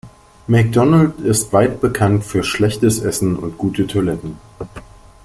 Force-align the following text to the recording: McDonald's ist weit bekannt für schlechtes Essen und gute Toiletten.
McDonald's 0.47 1.19
ist 1.21 1.53
weit 1.53 1.79
bekannt 1.79 2.23
für 2.23 2.43
schlechtes 2.43 3.01
Essen 3.01 3.35
und 3.35 3.59
gute 3.59 3.85
Toiletten. 3.85 4.35